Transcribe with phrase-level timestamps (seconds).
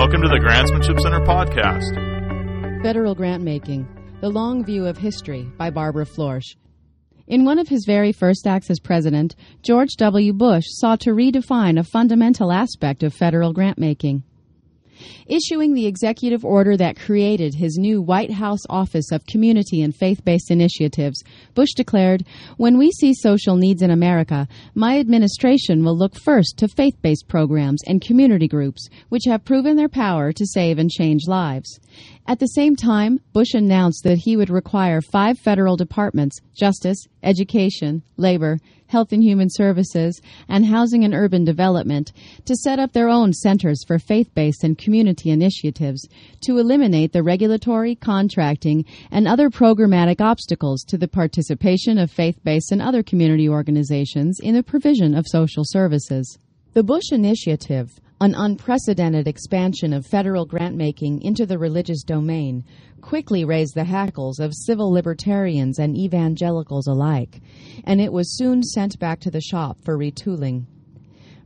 [0.00, 2.82] welcome to the Grantsmanship Center podcast.
[2.82, 3.86] Federal Grant Making
[4.22, 6.56] The Long View of History by Barbara Floersch.
[7.26, 10.32] In one of his very first acts as president, George W.
[10.32, 14.22] Bush sought to redefine a fundamental aspect of federal grant making.
[15.26, 20.24] Issuing the executive order that created his new White House Office of Community and Faith
[20.24, 21.22] Based Initiatives,
[21.54, 22.24] Bush declared,
[22.56, 27.28] When we see social needs in America, my administration will look first to faith based
[27.28, 31.78] programs and community groups which have proven their power to save and change lives.
[32.30, 38.04] At the same time, Bush announced that he would require five federal departments Justice, Education,
[38.18, 42.12] Labor, Health and Human Services, and Housing and Urban Development
[42.44, 46.08] to set up their own centers for faith based and community initiatives
[46.42, 52.70] to eliminate the regulatory, contracting, and other programmatic obstacles to the participation of faith based
[52.70, 56.38] and other community organizations in the provision of social services.
[56.74, 62.62] The Bush Initiative an unprecedented expansion of federal grant making into the religious domain
[63.00, 67.40] quickly raised the hackles of civil libertarians and evangelicals alike,
[67.84, 70.66] and it was soon sent back to the shop for retooling.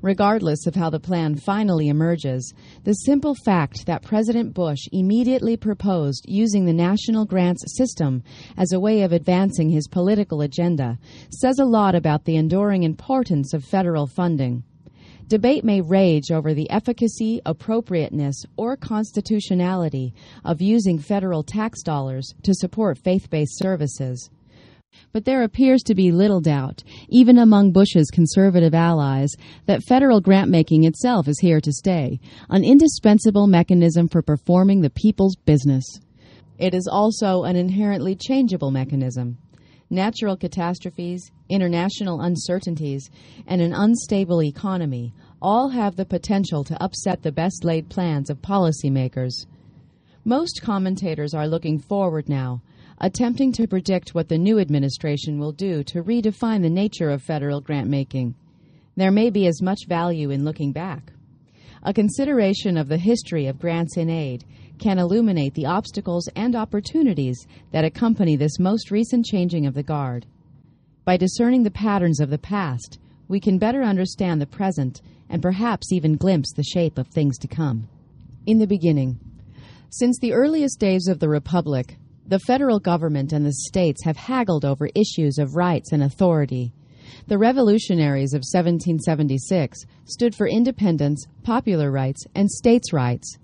[0.02, 6.24] Regardless of how the plan finally emerges, the simple fact that President Bush immediately proposed
[6.26, 8.20] using the national grants system
[8.56, 10.98] as a way of advancing his political agenda
[11.30, 14.64] says a lot about the enduring importance of federal funding.
[15.28, 20.12] Debate may rage over the efficacy, appropriateness, or constitutionality
[20.44, 24.28] of using federal tax dollars to support faith based services.
[25.12, 29.30] But there appears to be little doubt, even among Bush's conservative allies,
[29.66, 34.90] that federal grant making itself is here to stay, an indispensable mechanism for performing the
[34.90, 35.84] people's business.
[36.58, 39.38] It is also an inherently changeable mechanism
[39.94, 43.10] natural catastrophes, international uncertainties,
[43.46, 48.42] and an unstable economy all have the potential to upset the best laid plans of
[48.42, 49.46] policymakers.
[50.24, 52.62] Most commentators are looking forward now,
[52.98, 57.60] attempting to predict what the new administration will do to redefine the nature of federal
[57.60, 58.34] grant making.
[58.96, 61.12] There may be as much value in looking back.
[61.82, 64.44] A consideration of the history of grants in aid
[64.84, 70.26] can illuminate the obstacles and opportunities that accompany this most recent changing of the guard.
[71.06, 75.00] By discerning the patterns of the past, we can better understand the present
[75.30, 77.88] and perhaps even glimpse the shape of things to come.
[78.44, 79.18] In the beginning,
[79.88, 81.96] since the earliest days of the Republic,
[82.26, 86.74] the federal government and the states have haggled over issues of rights and authority.
[87.26, 93.38] The revolutionaries of 1776 stood for independence, popular rights, and states' rights.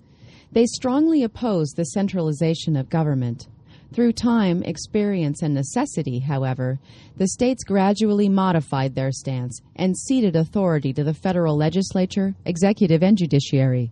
[0.53, 3.47] They strongly opposed the centralization of government.
[3.93, 6.79] Through time, experience, and necessity, however,
[7.17, 13.17] the states gradually modified their stance and ceded authority to the federal legislature, executive, and
[13.17, 13.91] judiciary.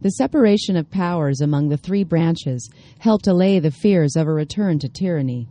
[0.00, 4.78] The separation of powers among the three branches helped allay the fears of a return
[4.80, 5.48] to tyranny.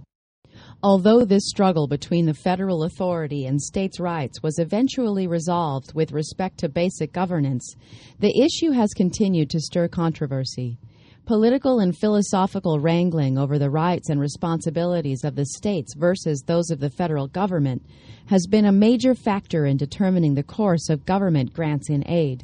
[0.84, 6.58] Although this struggle between the federal authority and states' rights was eventually resolved with respect
[6.58, 7.74] to basic governance,
[8.20, 10.78] the issue has continued to stir controversy.
[11.26, 16.82] Political and philosophical wrangling over the rights and responsibilities of the states versus those of
[16.82, 17.82] the federal government
[18.26, 22.44] has been a major factor in determining the course of government grants in aid.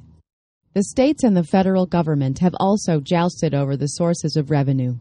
[0.75, 4.95] The states and the federal government have also jousted over the sources of revenue.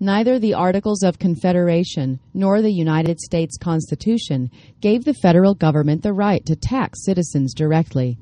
[0.00, 4.48] Neither the Articles of Confederation nor the United States Constitution
[4.80, 8.16] gave the federal government the right to tax citizens directly.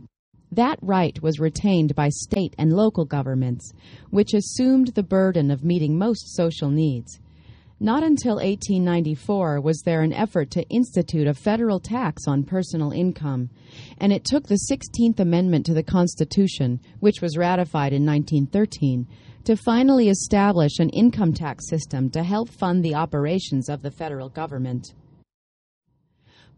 [0.53, 3.73] That right was retained by state and local governments,
[4.09, 7.21] which assumed the burden of meeting most social needs.
[7.79, 13.51] Not until 1894 was there an effort to institute a federal tax on personal income,
[13.99, 19.07] and it took the 16th Amendment to the Constitution, which was ratified in 1913,
[19.45, 24.31] to finally establish an income tax system to help fund the operations of the federal
[24.31, 24.95] government.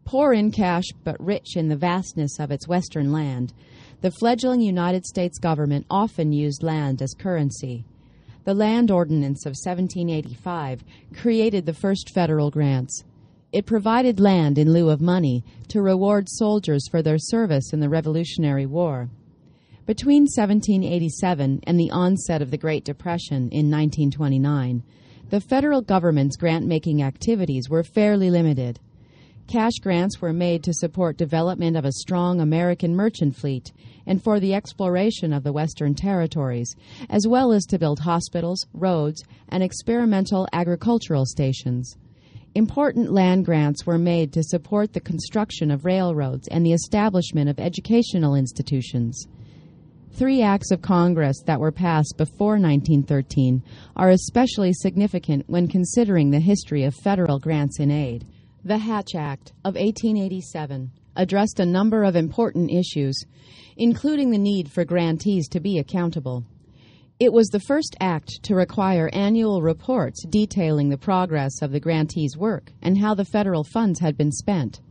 [0.05, 3.53] Poor in cash but rich in the vastness of its western land,
[4.03, 7.85] the fledgling United States government often used land as currency.
[8.49, 10.83] The Land Ordinance of 1785
[11.15, 13.05] created the first federal grants.
[13.53, 17.91] It provided land in lieu of money to reward soldiers for their service in the
[17.91, 19.11] Revolutionary War.
[19.85, 24.83] Between 1787 and the onset of the Great Depression in 1929,
[25.29, 28.81] the federal government's grant making activities were fairly limited.
[29.49, 33.73] Cash grants were made to support development of a strong American merchant fleet
[34.07, 36.77] and for the exploration of the Western territories,
[37.09, 41.97] as well as to build hospitals, roads, and experimental agricultural stations.
[42.55, 47.59] Important land grants were made to support the construction of railroads and the establishment of
[47.59, 49.29] educational institutions.
[50.13, 53.63] Three acts of Congress that were passed before 1913
[53.97, 58.27] are especially significant when considering the history of federal grants in aid.
[58.69, 63.19] The Hatch Act of 1887 addressed a number of important issues,
[63.79, 66.45] including the need for grantees to be accountable.
[67.19, 72.37] It was the first act to require annual reports detailing the progress of the grantee's
[72.37, 74.83] work and how the federal funds had been spent.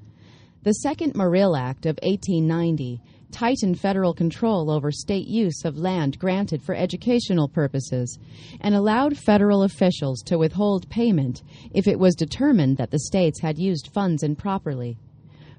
[0.63, 2.99] The Second Morrill Act of 1890
[3.31, 8.17] tightened federal control over state use of land granted for educational purposes
[8.61, 11.43] and allowed federal officials to withhold payment
[11.73, 14.97] if it was determined that the states had used funds improperly.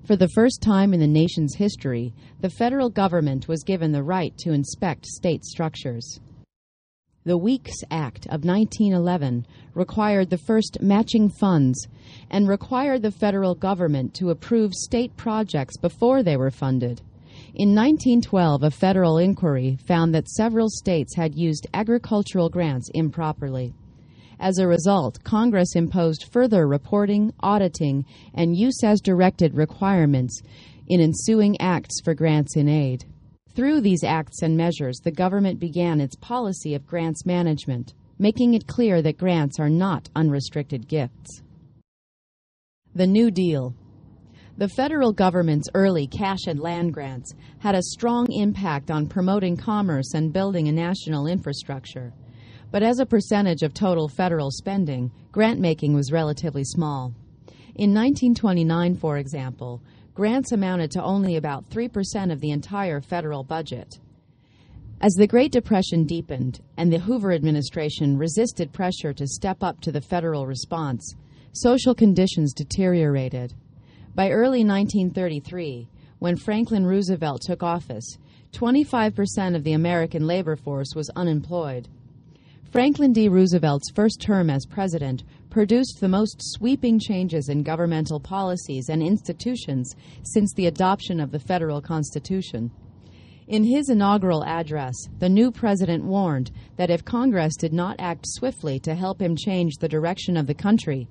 [0.05, 4.37] For the first time in the nation's history, the federal government was given the right
[4.39, 6.21] to inspect state structures.
[7.25, 11.87] The Weeks Act of 1911 required the first matching funds
[12.31, 17.03] and required the federal government to approve state projects before they were funded.
[17.55, 23.73] In 1912, a federal inquiry found that several states had used agricultural grants improperly.
[24.39, 28.05] As a result, Congress imposed further reporting, auditing,
[28.35, 30.43] and use as directed requirements
[30.87, 33.05] in ensuing acts for grants in aid.
[33.55, 38.67] Through these acts and measures, the government began its policy of grants management, making it
[38.67, 41.43] clear that grants are not unrestricted gifts.
[42.95, 43.75] The New Deal
[44.59, 50.15] the federal government's early cash and land grants had a strong impact on promoting commerce
[50.15, 52.13] and building a national infrastructure.
[52.73, 57.15] But as a percentage of total federal spending, grant making was relatively small.
[57.77, 59.81] In 1929, for example,
[60.13, 64.01] grants amounted to only about 3% of the entire federal budget.
[65.01, 69.93] As the Great Depression deepened and the Hoover administration resisted pressure to step up to
[69.93, 71.15] the federal response,
[71.53, 73.55] social conditions deteriorated.
[74.15, 75.89] By early 1933,
[76.19, 78.19] when Franklin Roosevelt took office,
[78.53, 81.89] 25% of the American labor force was unemployed.
[82.71, 83.29] Franklin D.
[83.29, 89.95] Roosevelt's first term as president produced the most sweeping changes in governmental policies and institutions
[90.23, 92.71] since the adoption of the federal Constitution.
[93.47, 98.79] In his inaugural address, the new president warned that if Congress did not act swiftly
[98.81, 101.09] to help him change the direction of the country,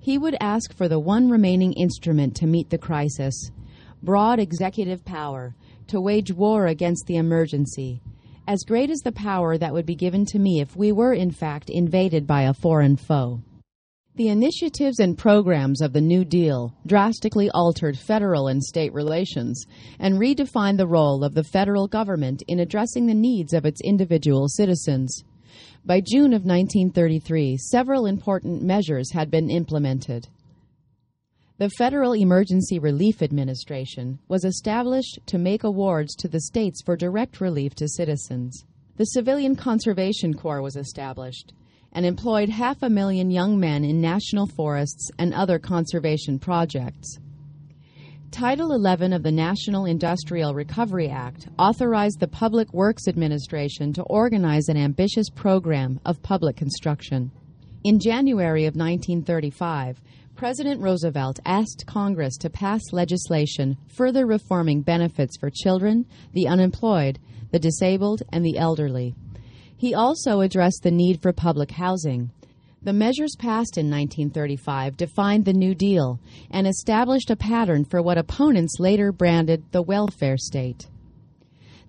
[0.00, 3.50] he would ask for the one remaining instrument to meet the crisis
[4.02, 5.54] broad executive power
[5.86, 8.00] to wage war against the emergency,
[8.46, 11.30] as great as the power that would be given to me if we were, in
[11.30, 13.42] fact, invaded by a foreign foe.
[14.16, 19.64] The initiatives and programs of the New Deal drastically altered federal and state relations
[19.98, 24.48] and redefined the role of the federal government in addressing the needs of its individual
[24.48, 25.24] citizens.
[25.84, 30.28] By June of 1933, several important measures had been implemented.
[31.56, 37.40] The Federal Emergency Relief Administration was established to make awards to the states for direct
[37.40, 38.64] relief to citizens.
[38.96, 41.54] The Civilian Conservation Corps was established
[41.92, 47.18] and employed half a million young men in national forests and other conservation projects.
[48.30, 54.68] Title 11 of the National Industrial Recovery Act authorized the Public Works Administration to organize
[54.68, 57.32] an ambitious program of public construction.
[57.82, 60.00] In January of 1935,
[60.36, 67.18] President Roosevelt asked Congress to pass legislation further reforming benefits for children, the unemployed,
[67.50, 69.12] the disabled, and the elderly.
[69.76, 72.30] He also addressed the need for public housing.
[72.82, 76.18] The measures passed in 1935 defined the New Deal
[76.50, 80.88] and established a pattern for what opponents later branded the welfare state.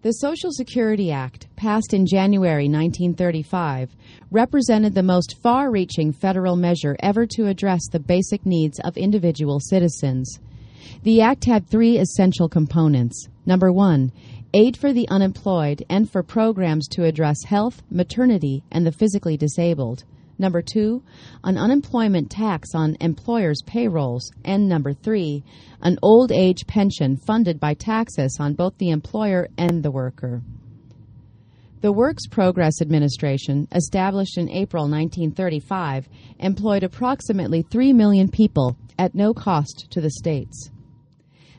[0.01, 3.95] The Social Security Act, passed in January 1935,
[4.31, 9.62] represented the most far reaching federal measure ever to address the basic needs of individual
[9.62, 10.41] citizens.
[11.03, 13.29] The Act had three essential components.
[13.45, 14.12] Number one,
[14.53, 20.03] aid for the unemployed and for programs to address health, maternity, and the physically disabled.
[20.41, 21.03] Number two,
[21.43, 24.31] an unemployment tax on employers' payrolls.
[24.43, 25.43] And number three,
[25.83, 30.41] an old age pension funded by taxes on both the employer and the worker.
[31.81, 39.36] The Works Progress Administration, established in April 1935, employed approximately 3 million people at no
[39.36, 40.71] cost to the states.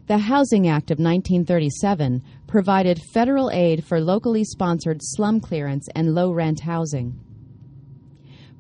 [0.09, 6.33] The Housing Act of 1937 provided federal aid for locally sponsored slum clearance and low
[6.33, 7.22] rent housing.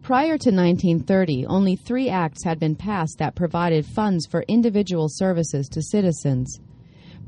[0.03, 5.69] Prior to 1930, only three acts had been passed that provided funds for individual services
[5.69, 6.59] to citizens.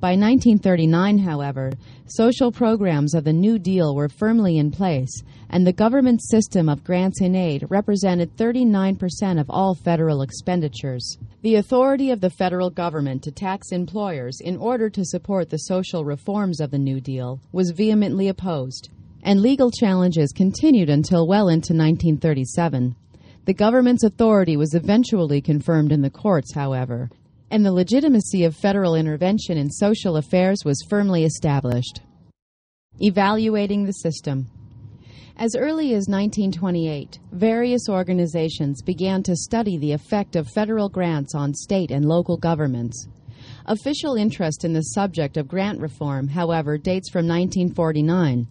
[0.01, 1.71] By 1939, however,
[2.07, 6.83] social programs of the New Deal were firmly in place, and the government system of
[6.83, 11.17] grants and aid represented 39% of all federal expenditures.
[11.43, 16.05] The authority of the federal government to tax employers in order to support the social
[16.05, 18.91] reforms of the New Deal was vehemently opposed,
[19.25, 22.95] and legal challenges continued until well into 1937.
[23.47, 27.11] The government's authority was eventually confirmed in the courts, however,
[27.51, 32.01] and the legitimacy of federal intervention in social affairs was firmly established.
[33.01, 34.47] Evaluating the system.
[35.37, 41.53] As early as 1928, various organizations began to study the effect of federal grants on
[41.53, 43.09] state and local governments.
[43.67, 48.47] Official interest in the subject of grant reform, however, dates from 1949,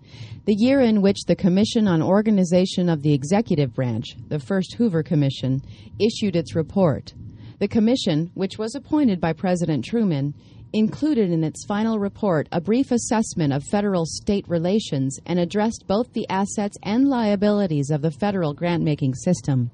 [0.45, 5.03] the year in which the Commission on Organization of the Executive Branch, the first Hoover
[5.03, 5.61] Commission,
[5.99, 7.13] issued its report.
[7.59, 10.33] The commission, which was appointed by President Truman,
[10.73, 16.11] included in its final report a brief assessment of federal state relations and addressed both
[16.13, 19.69] the assets and liabilities of the federal grant making system.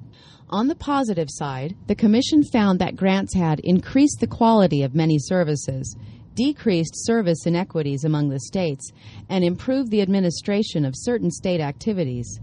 [0.51, 5.19] On the positive side, the Commission found that grants had increased the quality of many
[5.19, 5.95] services,
[6.33, 8.91] decreased service inequities among the states,
[9.29, 12.39] and improved the administration of certain state activities.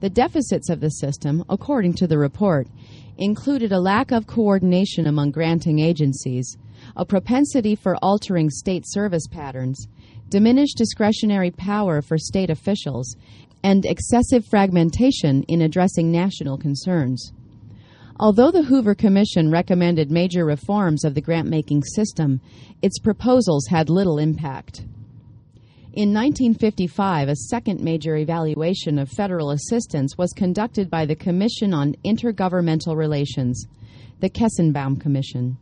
[0.00, 2.68] The deficits of the system, according to the report,
[3.16, 6.58] included a lack of coordination among granting agencies,
[6.94, 9.88] a propensity for altering state service patterns,
[10.28, 13.16] diminished discretionary power for state officials,
[13.62, 17.32] and excessive fragmentation in addressing national concerns.
[18.18, 22.40] Although the Hoover Commission recommended major reforms of the grant making system,
[22.80, 24.80] its proposals had little impact.
[25.92, 31.94] In 1955, a second major evaluation of federal assistance was conducted by the Commission on
[32.06, 33.66] Intergovernmental Relations,
[34.20, 35.58] the Kestenbaum Commission.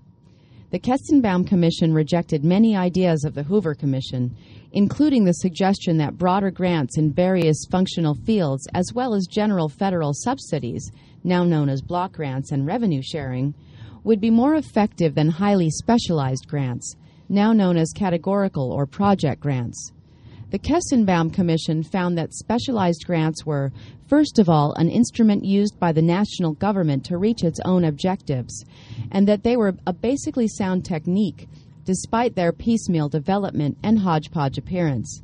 [0.70, 4.36] The Kestenbaum Commission rejected many ideas of the Hoover Commission,
[4.72, 10.12] including the suggestion that broader grants in various functional fields, as well as general federal
[10.12, 10.90] subsidies,
[11.24, 13.54] now known as block grants and revenue sharing,
[14.04, 16.94] would be more effective than highly specialized grants,
[17.28, 19.92] now known as categorical or project grants.
[20.50, 23.72] The Kestenbaum Commission found that specialized grants were,
[24.06, 28.64] first of all, an instrument used by the national government to reach its own objectives,
[29.10, 31.48] and that they were a basically sound technique
[31.84, 35.22] despite their piecemeal development and hodgepodge appearance.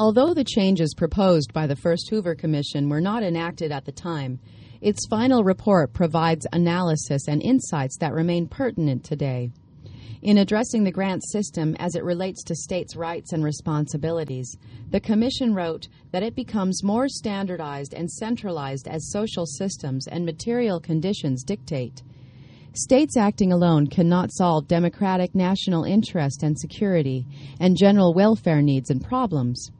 [0.00, 4.40] Although the changes proposed by the first Hoover Commission were not enacted at the time,
[4.80, 9.50] its final report provides analysis and insights that remain pertinent today.
[10.22, 14.56] In addressing the grant system as it relates to states' rights and responsibilities,
[14.88, 20.80] the Commission wrote that it becomes more standardized and centralized as social systems and material
[20.80, 22.02] conditions dictate.
[22.72, 27.26] States acting alone cannot solve democratic national interest and security
[27.60, 29.70] and general welfare needs and problems.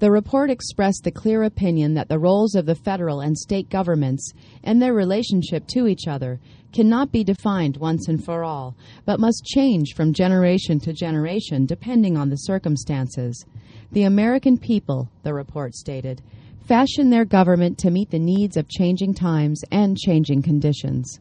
[0.00, 4.32] The report expressed the clear opinion that the roles of the federal and state governments
[4.62, 6.38] and their relationship to each other
[6.72, 12.16] cannot be defined once and for all, but must change from generation to generation depending
[12.16, 13.44] on the circumstances.
[13.90, 16.22] The American people, the report stated,
[16.60, 21.18] fashion their government to meet the needs of changing times and changing conditions.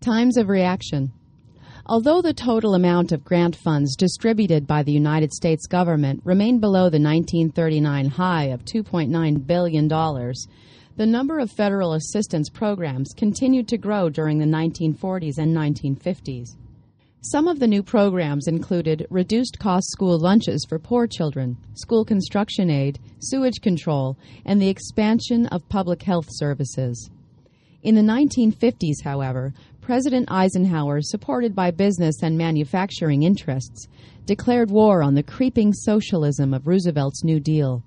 [0.00, 1.10] Times of reaction.
[1.90, 6.90] Although the total amount of grant funds distributed by the United States government remained below
[6.90, 14.10] the 1939 high of $2.9 billion, the number of federal assistance programs continued to grow
[14.10, 16.56] during the 1940s and 1950s.
[17.22, 22.68] Some of the new programs included reduced cost school lunches for poor children, school construction
[22.68, 27.08] aid, sewage control, and the expansion of public health services.
[27.80, 29.54] In the 1950s, however,
[29.88, 33.88] President Eisenhower, supported by business and manufacturing interests,
[34.26, 37.82] declared war on the creeping socialism of Roosevelt's New Deal.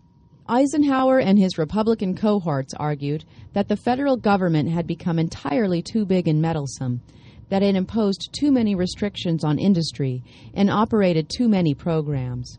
[0.50, 6.28] Eisenhower and his Republican cohorts argued that the federal government had become entirely too big
[6.28, 7.00] and meddlesome,
[7.50, 10.24] that it imposed too many restrictions on industry,
[10.56, 12.58] and operated too many programs.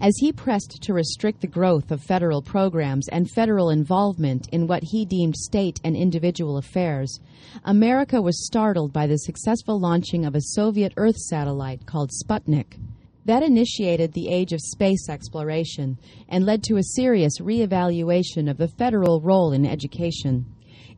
[0.00, 4.82] As he pressed to restrict the growth of federal programs and federal involvement in what
[4.84, 7.18] he deemed state and individual affairs,
[7.64, 12.78] America was startled by the successful launching of a Soviet Earth satellite called Sputnik.
[13.24, 18.68] That initiated the age of space exploration and led to a serious reevaluation of the
[18.68, 20.46] federal role in education.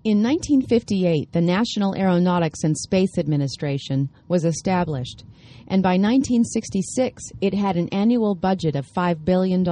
[0.04, 5.24] In 1958, the National Aeronautics and Space Administration was established
[5.68, 9.64] and by 1966 it had an annual budget of $5 billion.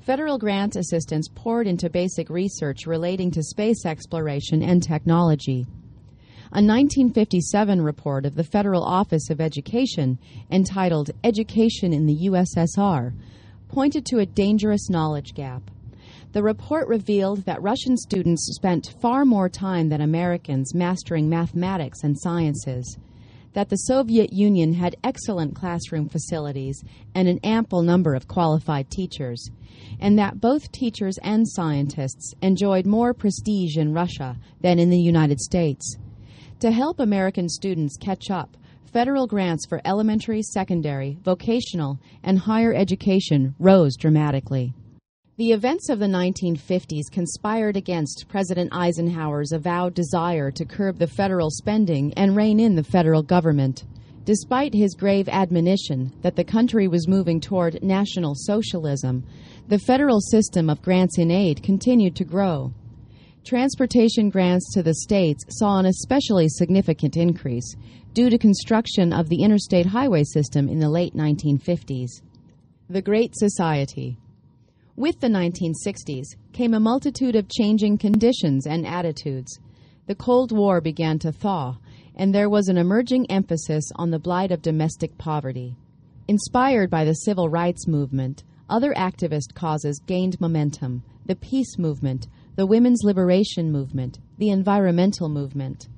[0.00, 5.66] Federal grant assistance poured into basic research relating to space exploration and technology.
[6.52, 10.16] A 1957 report of the Federal Office of Education,
[10.50, 13.12] entitled Education in the USSR,
[13.68, 15.70] pointed to a dangerous knowledge gap.
[16.32, 22.16] The report revealed that Russian students spent far more time than Americans mastering mathematics and
[22.16, 22.96] sciences,
[23.56, 26.84] that the Soviet Union had excellent classroom facilities
[27.14, 29.50] and an ample number of qualified teachers,
[29.98, 35.40] and that both teachers and scientists enjoyed more prestige in Russia than in the United
[35.40, 35.96] States.
[36.60, 38.58] To help American students catch up,
[38.92, 44.74] federal grants for elementary, secondary, vocational, and higher education rose dramatically.
[45.38, 51.50] The events of the 1950s conspired against President Eisenhower's avowed desire to curb the federal
[51.50, 53.84] spending and rein in the federal government.
[54.24, 59.24] Despite his grave admonition that the country was moving toward national socialism,
[59.68, 62.72] the federal system of grants in aid continued to grow.
[63.44, 67.76] Transportation grants to the states saw an especially significant increase
[68.14, 72.22] due to construction of the interstate highway system in the late 1950s.
[72.88, 74.16] The Great Society
[74.96, 79.58] with the 1960s came a multitude of changing conditions and attitudes.
[80.06, 81.76] The Cold War began to thaw,
[82.14, 85.76] and there was an emerging emphasis on the blight of domestic poverty.
[86.28, 92.66] Inspired by the civil rights movement, other activist causes gained momentum the peace movement, the
[92.66, 95.88] women's liberation movement, the environmental movement.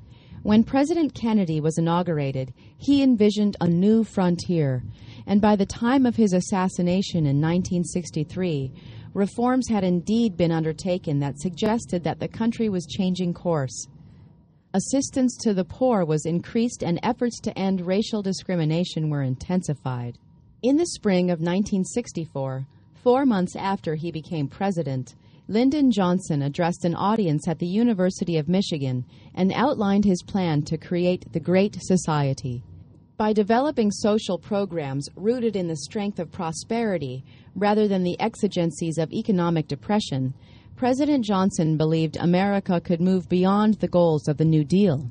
[0.42, 4.82] When President Kennedy was inaugurated, he envisioned a new frontier,
[5.28, 8.72] and by the time of his assassination in 1963,
[9.12, 13.88] reforms had indeed been undertaken that suggested that the country was changing course.
[14.72, 20.18] Assistance to the poor was increased and efforts to end racial discrimination were intensified.
[20.62, 25.14] In the spring of 1964, four months after he became president,
[25.46, 29.04] Lyndon Johnson addressed an audience at the University of Michigan
[29.34, 32.62] and outlined his plan to create the Great Society.
[33.18, 37.24] By developing social programs rooted in the strength of prosperity
[37.56, 40.32] rather than the exigencies of economic depression,
[40.76, 45.10] President Johnson believed America could move beyond the goals of the New Deal.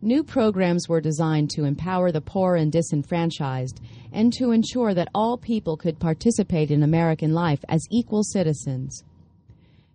[0.00, 3.82] New programs were designed to empower the poor and disenfranchised
[4.14, 9.04] and to ensure that all people could participate in American life as equal citizens.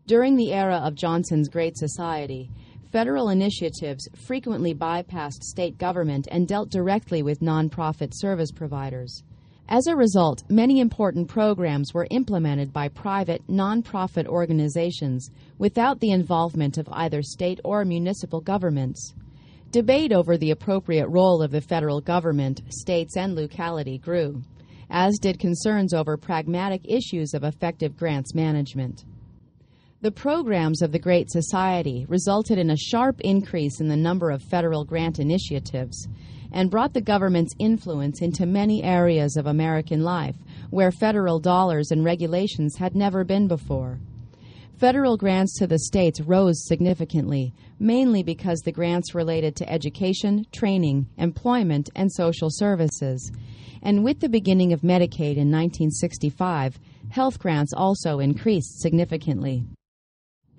[0.05, 2.51] During the era of Johnson's Great Society,
[2.91, 9.23] federal initiatives frequently bypassed state government and dealt directly with nonprofit service providers.
[9.69, 16.77] As a result, many important programs were implemented by private, nonprofit organizations without the involvement
[16.77, 19.13] of either state or municipal governments.
[19.71, 24.41] Debate over the appropriate role of the federal government, states, and locality grew,
[24.89, 29.05] as did concerns over pragmatic issues of effective grants management.
[30.03, 34.41] The programs of the Great Society resulted in a sharp increase in the number of
[34.41, 36.07] federal grant initiatives
[36.51, 40.35] and brought the government's influence into many areas of American life
[40.71, 43.99] where federal dollars and regulations had never been before.
[44.75, 51.05] Federal grants to the states rose significantly, mainly because the grants related to education, training,
[51.19, 53.31] employment, and social services.
[53.83, 56.79] And with the beginning of Medicaid in 1965,
[57.11, 59.63] health grants also increased significantly.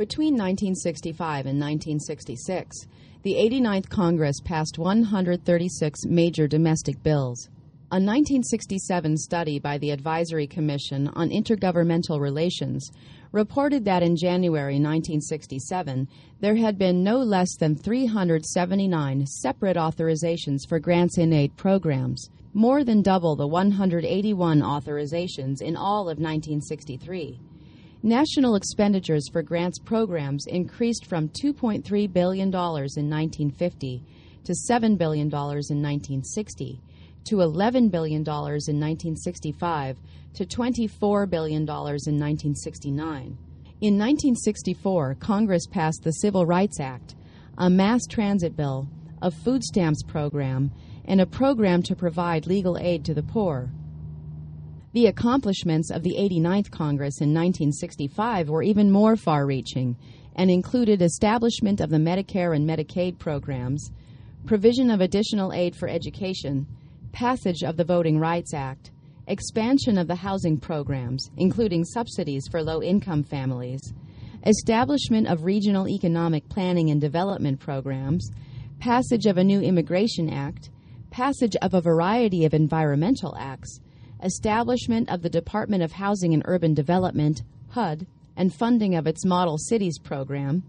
[0.02, 2.88] Between 1965 and 1966,
[3.22, 7.48] the 89th Congress passed 136 major domestic bills.
[7.92, 12.90] A 1967 study by the Advisory Commission on Intergovernmental Relations
[13.30, 16.08] reported that in January 1967
[16.40, 22.82] there had been no less than 379 separate authorizations for grants in aid programs, more
[22.82, 27.38] than double the 181 authorizations in all of 1963.
[28.04, 34.02] National expenditures for grants programs increased from $2.3 billion in 1950
[34.42, 36.80] to $7 billion in 1960
[37.24, 39.98] to $11 billion in 1965
[40.34, 43.38] to $24 billion in 1969.
[43.80, 47.14] In 1964, Congress passed the Civil Rights Act,
[47.58, 48.88] a mass transit bill,
[49.20, 50.72] a food stamps program,
[51.04, 53.70] and a program to provide legal aid to the poor.
[54.94, 59.96] The accomplishments of the 89th Congress in 1965 were even more far reaching
[60.36, 63.90] and included establishment of the Medicare and Medicaid programs,
[64.44, 66.66] provision of additional aid for education,
[67.10, 68.90] passage of the Voting Rights Act,
[69.28, 73.94] expansion of the housing programs, including subsidies for low income families,
[74.44, 78.30] establishment of regional economic planning and development programs,
[78.78, 80.68] passage of a new Immigration Act,
[81.10, 83.80] passage of a variety of environmental acts
[84.22, 88.06] establishment of the Department of Housing and Urban Development, HUD,
[88.36, 90.62] and funding of its Model Cities program,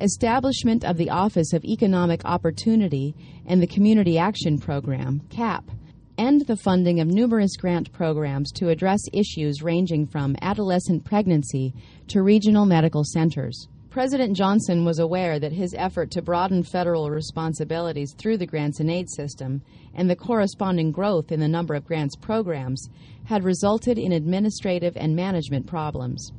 [0.00, 3.14] establishment of the Office of Economic Opportunity
[3.46, 5.70] and the Community Action Program, CAP,
[6.18, 11.74] and the funding of numerous grant programs to address issues ranging from adolescent pregnancy
[12.08, 13.68] to regional medical centers.
[13.96, 18.90] President Johnson was aware that his effort to broaden federal responsibilities through the grants and
[18.90, 19.62] aid system
[19.94, 22.90] and the corresponding growth in the number of grants programs
[23.24, 26.30] had resulted in administrative and management problems.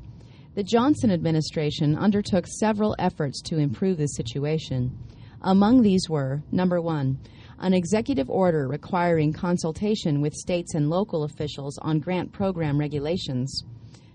[0.54, 4.96] The Johnson administration undertook several efforts to improve the situation.
[5.42, 7.18] Among these were number one,
[7.58, 13.64] an executive order requiring consultation with states and local officials on grant program regulations.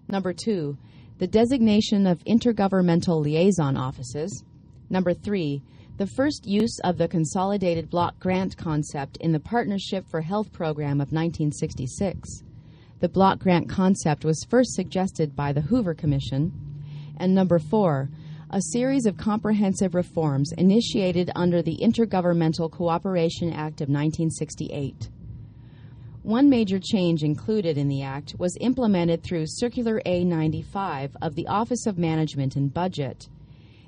[0.07, 0.79] Number two,
[1.23, 4.43] the designation of intergovernmental liaison offices.
[4.91, 5.63] Number three,
[5.97, 11.01] the first use of the consolidated block grant concept in the Partnership for Health program
[11.01, 12.43] of 1966.
[12.99, 16.51] The block grant concept was first suggested by the Hoover Commission.
[17.19, 18.11] And number four,
[18.51, 25.09] a series of comprehensive reforms initiated under the Intergovernmental Cooperation Act of 1968.
[26.23, 31.49] One major change included in the Act was implemented through Circular A 95 of the
[31.49, 33.29] Office of Management and Budget.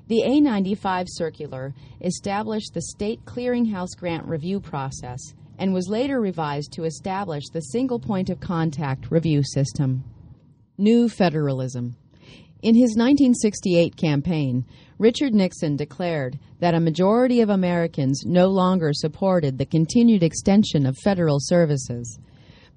[0.07, 6.73] The A 95 circular established the State Clearinghouse Grant Review process and was later revised
[6.73, 10.03] to establish the Single Point of Contact Review System.
[10.77, 11.95] New Federalism.
[12.65, 14.65] In his 1968 campaign,
[14.97, 20.97] Richard Nixon declared that a majority of Americans no longer supported the continued extension of
[20.97, 22.17] federal services.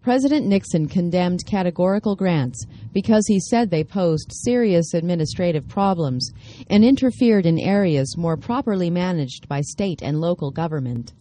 [0.03, 6.33] President Nixon condemned categorical grants because he said they posed serious administrative problems
[6.69, 11.15] and interfered in areas more properly managed by state and local government.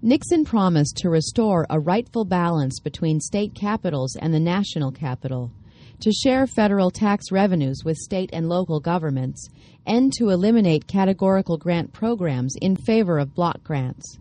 [0.00, 5.52] Nixon promised to restore a rightful balance between state capitals and the national capital
[6.00, 9.48] to share federal tax revenues with state and local governments,
[9.86, 14.18] and to eliminate categorical grant programs in favor of block grants.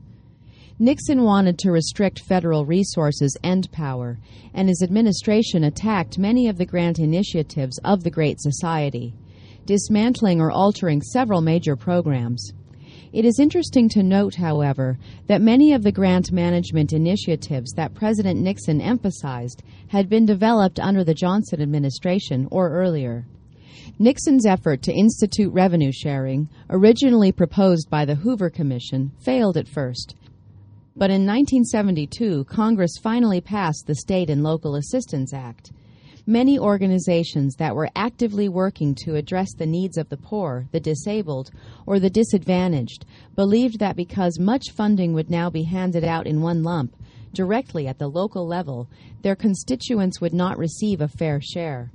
[0.80, 4.20] Nixon wanted to restrict federal resources and power,
[4.54, 9.14] and his administration attacked many of the grant initiatives of the Great Society,
[9.66, 12.54] dismantling or altering several major programs.
[13.14, 18.42] It is interesting to note, however, that many of the grant management initiatives that President
[18.42, 23.26] Nixon emphasized had been developed under the Johnson administration or earlier.
[23.98, 30.16] Nixon's effort to institute revenue sharing, originally proposed by the Hoover Commission, failed at first.
[30.98, 35.72] But in 1972, Congress finally passed the State and Local Assistance Act,
[36.30, 41.52] Many organizations that were actively working to address the needs of the poor, the disabled,
[41.86, 46.64] or the disadvantaged believed that because much funding would now be handed out in one
[46.64, 46.94] lump,
[47.34, 48.90] directly at the local level,
[49.22, 51.92] their constituents would not receive a fair share.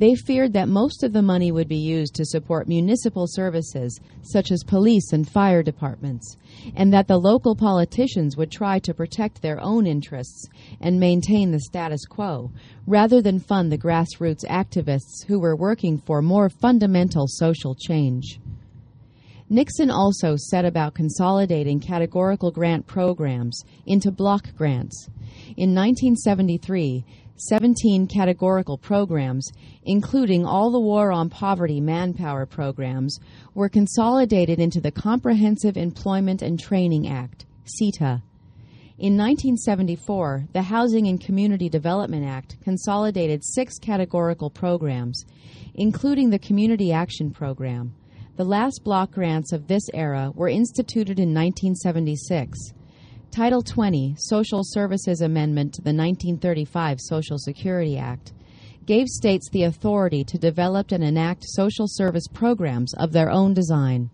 [0.00, 4.50] They feared that most of the money would be used to support municipal services, such
[4.50, 6.38] as police and fire departments,
[6.74, 10.48] and that the local politicians would try to protect their own interests
[10.80, 12.50] and maintain the status quo,
[12.86, 18.40] rather than fund the grassroots activists who were working for more fundamental social change.
[19.50, 25.10] Nixon also set about consolidating categorical grant programs into block grants.
[25.58, 27.04] In 1973,
[27.48, 29.50] 17 categorical programs,
[29.84, 33.18] including all the War on Poverty manpower programs,
[33.54, 38.22] were consolidated into the Comprehensive Employment and Training Act, CETA.
[38.98, 45.24] In 1974, the Housing and Community Development Act consolidated six categorical programs,
[45.74, 47.94] including the Community Action Program.
[48.36, 52.74] The last block grants of this era were instituted in 1976.
[53.30, 58.32] Title 20, Social Services Amendment to the 1935 Social Security Act,
[58.86, 64.10] gave states the authority to develop and enact social service programs of their own design.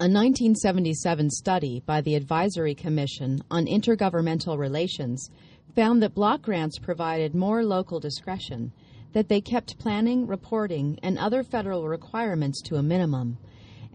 [0.00, 5.30] A 1977 study by the Advisory Commission on Intergovernmental Relations
[5.76, 8.72] found that block grants provided more local discretion,
[9.12, 13.38] that they kept planning, reporting, and other federal requirements to a minimum,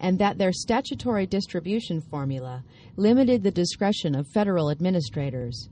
[0.04, 2.62] and that their statutory distribution formula
[2.98, 5.70] limited the discretion of federal administrators.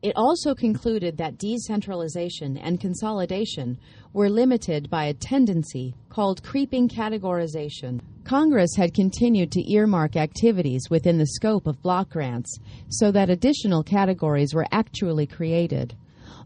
[0.00, 3.78] It also concluded that decentralization and consolidation
[4.14, 8.00] were limited by a tendency called creeping categorization.
[8.24, 13.82] Congress had continued to earmark activities within the scope of block grants so that additional
[13.82, 15.94] categories were actually created.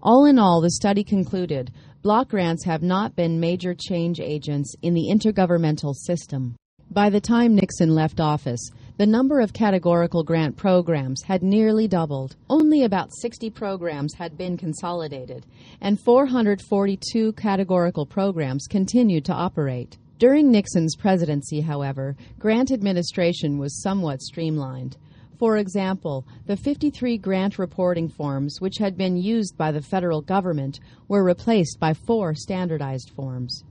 [0.02, 1.70] All in all, the study concluded
[2.02, 6.56] block grants have not been major change agents in the intergovernmental system.
[6.92, 8.60] By the time Nixon left office,
[8.98, 12.36] the number of categorical grant programs had nearly doubled.
[12.50, 15.46] Only about 60 programs had been consolidated,
[15.80, 19.96] and 442 categorical programs continued to operate.
[20.18, 24.98] During Nixon's presidency, however, grant administration was somewhat streamlined.
[25.38, 30.78] For example, the 53 grant reporting forms which had been used by the federal government
[31.08, 33.64] were replaced by four standardized forms.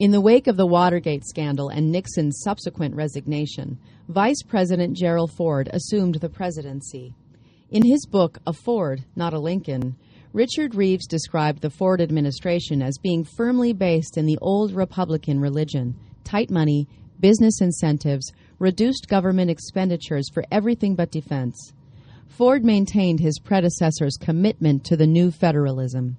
[0.00, 3.78] In the wake of the Watergate scandal and Nixon's subsequent resignation,
[4.08, 7.14] Vice President Gerald Ford assumed the presidency.
[7.70, 9.94] In his book, A Ford, Not a Lincoln,
[10.32, 15.94] Richard Reeves described the Ford administration as being firmly based in the old Republican religion
[16.24, 16.88] tight money,
[17.20, 21.72] business incentives, reduced government expenditures for everything but defense.
[22.26, 26.16] Ford maintained his predecessor's commitment to the new federalism.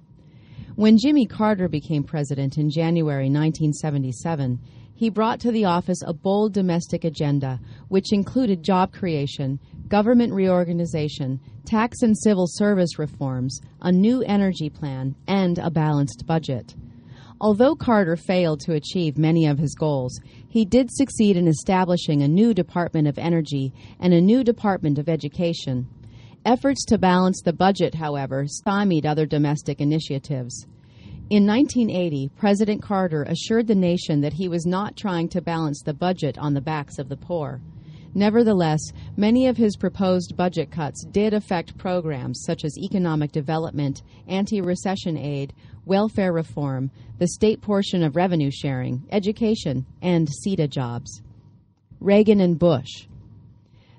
[0.76, 4.60] When Jimmy Carter became president in January 1977,
[4.94, 7.58] he brought to the office a bold domestic agenda,
[7.88, 9.58] which included job creation,
[9.88, 16.74] government reorganization, tax and civil service reforms, a new energy plan, and a balanced budget.
[17.40, 22.28] Although Carter failed to achieve many of his goals, he did succeed in establishing a
[22.28, 25.86] new Department of Energy and a new Department of Education.
[26.46, 30.68] Efforts to balance the budget, however, stymied other domestic initiatives.
[31.28, 35.92] In 1980, President Carter assured the nation that he was not trying to balance the
[35.92, 37.60] budget on the backs of the poor.
[38.14, 38.78] Nevertheless,
[39.16, 45.18] many of his proposed budget cuts did affect programs such as economic development, anti recession
[45.18, 45.52] aid,
[45.84, 51.22] welfare reform, the state portion of revenue sharing, education, and CETA jobs.
[51.98, 53.08] Reagan and Bush.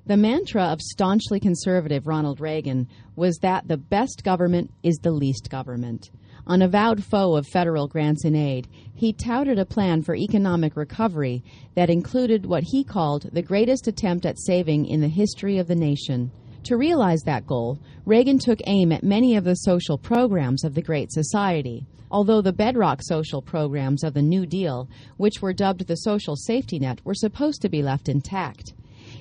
[0.08, 5.50] The mantra of staunchly conservative Ronald Reagan was that the best government is the least
[5.50, 6.12] government.
[6.48, 11.44] An avowed foe of federal grants and aid, he touted a plan for economic recovery
[11.76, 15.76] that included what he called the greatest attempt at saving in the history of the
[15.76, 16.32] nation.
[16.64, 20.82] To realize that goal, Reagan took aim at many of the social programs of the
[20.82, 21.86] Great Society.
[22.10, 26.80] Although the bedrock social programs of the New Deal, which were dubbed the social safety
[26.80, 28.74] net, were supposed to be left intact.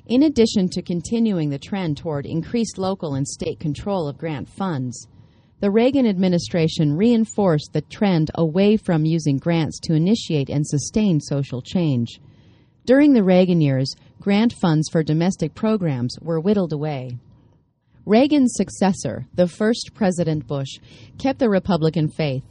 [0.08, 5.08] In addition to continuing the trend toward increased local and state control of grant funds,
[5.58, 11.60] the Reagan administration reinforced the trend away from using grants to initiate and sustain social
[11.60, 12.20] change.
[12.84, 17.18] During the Reagan years, grant funds for domestic programs were whittled away.
[18.04, 20.78] Reagan's successor, the first President Bush,
[21.18, 22.44] kept the Republican faith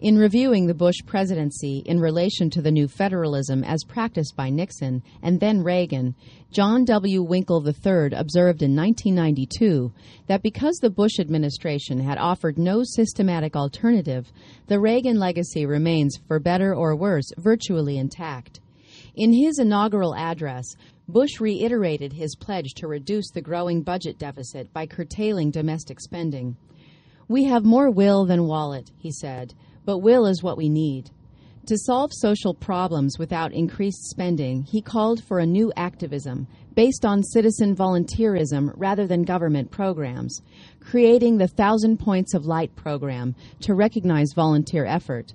[0.00, 5.02] in reviewing the Bush presidency in relation to the new federalism as practiced by Nixon
[5.22, 6.14] and then Reagan,
[6.50, 7.22] John W.
[7.22, 9.92] Winkle III observed in 1992
[10.26, 14.32] that because the Bush administration had offered no systematic alternative,
[14.68, 18.60] the Reagan legacy remains, for better or worse, virtually intact.
[19.16, 20.64] In his inaugural address,
[21.08, 26.56] Bush reiterated his pledge to reduce the growing budget deficit by curtailing domestic spending.
[27.28, 29.52] We have more will than wallet, he said
[29.84, 31.10] but will is what we need.
[31.66, 37.22] To solve social problems without increased spending, he called for a new activism based on
[37.22, 40.40] citizen volunteerism rather than government programs,
[40.80, 45.34] creating the Thousand Points of Light program to recognize volunteer effort.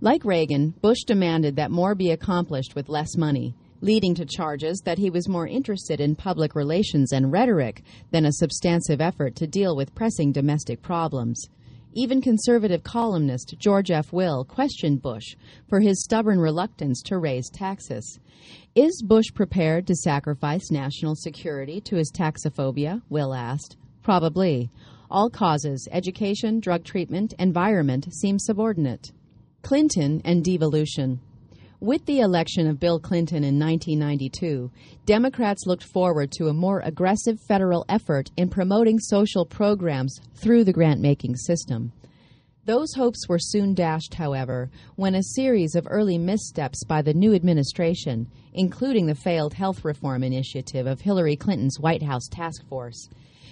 [0.00, 4.98] Like Reagan, Bush demanded that more be accomplished with less money, leading to charges that
[4.98, 9.76] he was more interested in public relations and rhetoric than a substantive effort to deal
[9.76, 11.48] with pressing domestic problems.
[11.96, 14.12] Even conservative columnist George F.
[14.12, 15.36] Will questioned Bush
[15.68, 18.18] for his stubborn reluctance to raise taxes.
[18.74, 23.00] Is Bush prepared to sacrifice national security to his taxophobia?
[23.10, 23.76] Will asked.
[24.02, 24.70] Probably.
[25.08, 29.12] All causes, education, drug treatment, environment, seem subordinate.
[29.62, 31.20] Clinton and devolution.
[31.84, 34.70] With the election of Bill Clinton in 1992,
[35.04, 40.72] Democrats looked forward to a more aggressive federal effort in promoting social programs through the
[40.72, 41.92] grant making system.
[42.64, 47.34] Those hopes were soon dashed, however, when a series of early missteps by the new
[47.34, 53.10] administration, including the failed health reform initiative of Hillary Clinton's White House task force,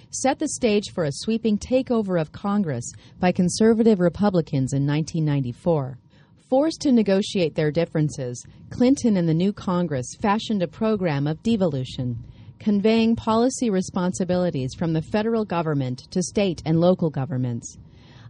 [0.09, 5.99] set the stage for a sweeping takeover of Congress by conservative Republicans in 1994.
[6.49, 12.21] Forced to negotiate their differences, Clinton and the new Congress fashioned a program of devolution,
[12.59, 17.77] conveying policy responsibilities from the federal government to state and local governments.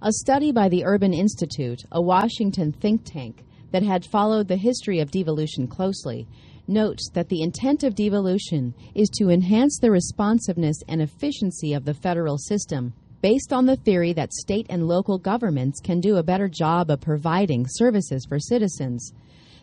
[0.03, 4.99] A study by the Urban Institute, a Washington think tank that had followed the history
[4.99, 6.27] of devolution closely,
[6.67, 11.93] notes that the intent of devolution is to enhance the responsiveness and efficiency of the
[11.93, 16.49] federal system based on the theory that state and local governments can do a better
[16.49, 19.13] job of providing services for citizens.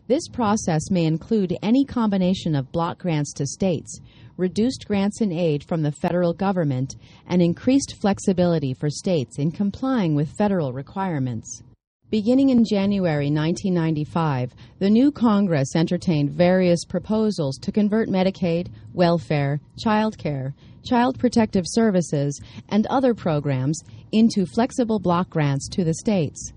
[0.09, 4.01] This process may include any combination of block grants to states,
[4.39, 6.97] reduced grants and aid from the federal government,
[7.27, 11.63] and increased flexibility for states in complying with federal requirements.
[12.11, 20.19] Beginning in January 1995, the new Congress entertained various proposals to convert Medicaid, welfare, child
[20.19, 20.53] care,
[20.85, 26.53] child protective services, and other programs into flexible block grants to the states.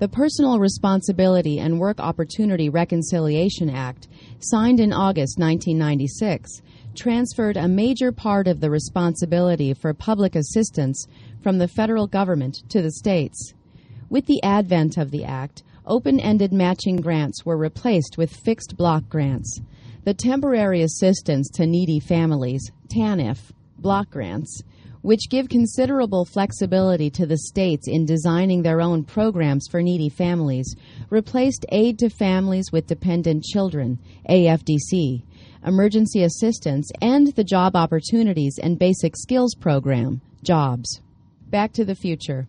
[0.00, 4.08] The Personal Responsibility and Work Opportunity Reconciliation Act,
[4.40, 6.60] signed in August 1996,
[6.94, 11.06] transferred a major part of the responsibility for public assistance
[11.42, 13.54] from the federal government to the states.
[14.10, 19.08] With the advent of the Act, open ended matching grants were replaced with fixed block
[19.08, 19.60] grants.
[20.02, 23.38] The Temporary Assistance to Needy Families, TANF,
[23.78, 24.64] block grants,
[25.02, 30.74] which give considerable flexibility to the states in designing their own programs for needy families,
[31.08, 33.96] replaced Aid to Families with Dependent Children,
[34.28, 35.22] AFDC,
[35.64, 41.00] Emergency Assistance, and the Job Opportunities and Basic Skills Program, JOBS.
[41.48, 42.48] Back to the future.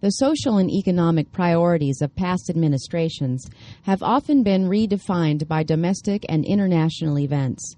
[0.00, 3.50] The social and economic priorities of past administrations
[3.82, 7.74] have often been redefined by domestic and international events.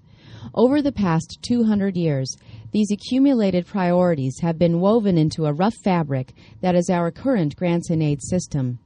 [0.53, 2.37] Over the past 200 years,
[2.71, 7.89] these accumulated priorities have been woven into a rough fabric that is our current grants
[7.89, 8.77] and aid system.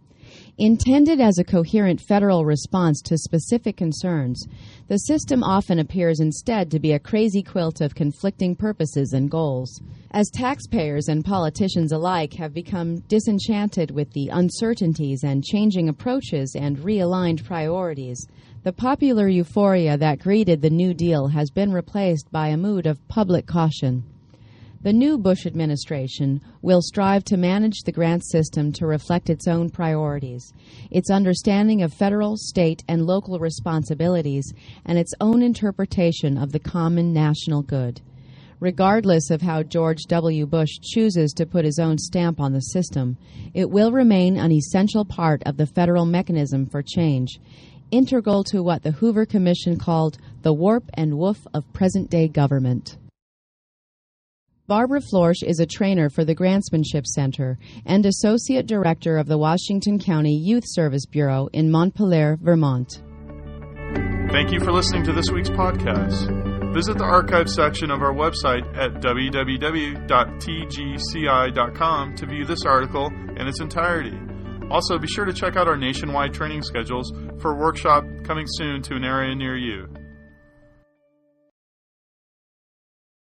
[0.58, 4.42] Intended as a coherent federal response to specific concerns,
[4.88, 9.82] the system often appears instead to be a crazy quilt of conflicting purposes and goals.
[10.12, 16.78] As taxpayers and politicians alike have become disenchanted with the uncertainties and changing approaches and
[16.78, 18.26] realigned priorities,
[18.64, 23.06] the popular euphoria that greeted the New Deal has been replaced by a mood of
[23.10, 24.06] public caution.
[24.86, 29.72] The new Bush administration will strive to manage the grant system to reflect its own
[29.72, 30.54] priorities,
[30.92, 34.54] its understanding of federal, state, and local responsibilities,
[34.86, 38.00] and its own interpretation of the common national good.
[38.60, 40.46] Regardless of how George W.
[40.46, 43.18] Bush chooses to put his own stamp on the system,
[43.56, 47.40] it will remain an essential part of the federal mechanism for change,
[47.90, 52.98] integral to what the Hoover Commission called the warp and woof of present day government.
[54.68, 60.00] Barbara Floersch is a trainer for the Grantsmanship Center and Associate Director of the Washington
[60.00, 63.04] County Youth Service Bureau in Montpelier, Vermont.
[64.32, 66.74] Thank you for listening to this week's podcast.
[66.74, 70.06] Visit the archive section of our website at www.tgci.com
[72.16, 73.06] to view this article
[73.38, 74.18] in its entirety.
[74.72, 78.82] Also, be sure to check out our nationwide training schedules for a workshop coming soon
[78.82, 79.88] to an area near you.